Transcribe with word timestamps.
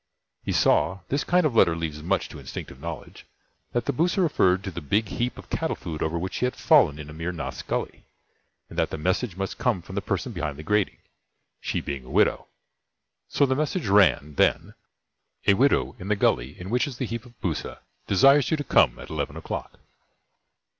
He 0.43 0.51
saw 0.51 1.01
this 1.09 1.23
kind 1.23 1.45
of 1.45 1.55
letter 1.55 1.75
leaves 1.75 2.01
much 2.01 2.27
to 2.29 2.39
instinctive 2.39 2.79
knowledge 2.81 3.27
that 3.71 3.85
the 3.85 3.93
bhusa 3.93 4.19
referred 4.19 4.63
to 4.63 4.71
the 4.71 4.81
big 4.81 5.09
heap 5.09 5.37
of 5.37 5.51
cattle 5.51 5.75
food 5.75 6.01
over 6.01 6.17
which 6.17 6.37
he 6.37 6.45
had 6.47 6.55
fallen 6.55 6.97
in 6.97 7.07
Amir 7.07 7.31
Nath's 7.31 7.61
Gully, 7.61 8.03
and 8.67 8.79
that 8.79 8.89
the 8.89 8.97
message 8.97 9.37
must 9.37 9.59
come 9.59 9.79
from 9.83 9.93
the 9.93 10.01
person 10.01 10.31
behind 10.31 10.57
the 10.57 10.63
grating; 10.63 10.97
she 11.59 11.81
being 11.81 12.03
a 12.03 12.09
widow. 12.09 12.47
So 13.27 13.45
the 13.45 13.53
message 13.53 13.85
ran 13.87 14.33
then: 14.37 14.73
"A 15.45 15.53
widow, 15.53 15.95
in 15.99 16.07
the 16.07 16.15
Gully 16.15 16.59
in 16.59 16.71
which 16.71 16.87
is 16.87 16.97
the 16.97 17.05
heap 17.05 17.27
of 17.27 17.39
bhusa, 17.39 17.81
desires 18.07 18.49
you 18.49 18.57
to 18.57 18.63
come 18.63 18.97
at 18.97 19.11
eleven 19.11 19.37
o'clock." 19.37 19.77